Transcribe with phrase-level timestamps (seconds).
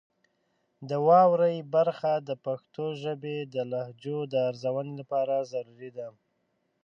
[0.89, 6.07] د واورئ برخه د پښتو ژبې د لهجو د ارزونې لپاره ضروري ده.